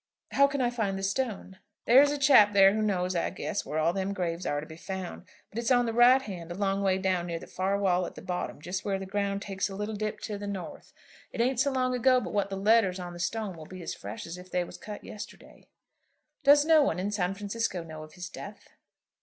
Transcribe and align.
"How 0.31 0.47
can 0.47 0.61
I 0.61 0.71
find 0.71 0.97
the 0.97 1.03
stone?" 1.03 1.59
"There's 1.85 2.09
a 2.09 2.17
chap 2.17 2.53
there 2.53 2.73
who 2.73 2.81
knows, 2.81 3.15
I 3.15 3.29
guess, 3.29 3.63
where 3.67 3.77
all 3.77 3.93
them 3.93 4.13
graves 4.15 4.47
are 4.47 4.59
to 4.59 4.65
be 4.65 4.75
found. 4.75 5.25
But 5.51 5.59
it's 5.59 5.69
on 5.69 5.85
the 5.85 5.93
right 5.93 6.23
hand, 6.23 6.51
a 6.51 6.55
long 6.55 6.81
way 6.81 6.97
down, 6.97 7.27
near 7.27 7.37
the 7.37 7.45
far 7.45 7.77
wall 7.77 8.07
at 8.07 8.15
the 8.15 8.23
bottom, 8.23 8.59
just 8.63 8.83
where 8.83 8.97
the 8.97 9.05
ground 9.05 9.43
takes 9.43 9.69
a 9.69 9.75
little 9.75 9.93
dip 9.93 10.19
to 10.21 10.39
the 10.39 10.47
north. 10.47 10.91
It 11.31 11.39
ain't 11.39 11.59
so 11.59 11.71
long 11.71 11.93
ago 11.93 12.19
but 12.19 12.33
what 12.33 12.49
the 12.49 12.57
letters 12.57 12.99
on 12.99 13.13
the 13.13 13.19
stone 13.19 13.55
will 13.55 13.67
be 13.67 13.83
as 13.83 13.93
fresh 13.93 14.25
as 14.25 14.39
if 14.39 14.49
they 14.49 14.63
were 14.63 14.71
cut 14.71 15.03
yesterday." 15.03 15.67
"Does 16.43 16.65
no 16.65 16.81
one 16.81 16.97
in 16.97 17.11
San 17.11 17.35
Francisco 17.35 17.83
know 17.83 18.01
of 18.01 18.13
his 18.13 18.27
death?" 18.27 18.69